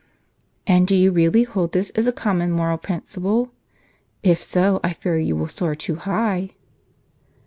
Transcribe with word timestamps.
""And 0.65 0.87
do 0.87 0.95
you 0.95 1.11
really 1.11 1.43
hold 1.43 1.73
this 1.73 1.91
as 1.91 2.07
a 2.07 2.11
common 2.11 2.51
moral 2.51 2.79
princi 2.79 3.21
ple? 3.21 3.51
If 4.23 4.41
so, 4.41 4.79
I 4.83 4.93
fear 4.93 5.19
you 5.19 5.35
will 5.35 5.47
soar 5.47 5.75
too 5.75 5.97
high." 5.97 6.55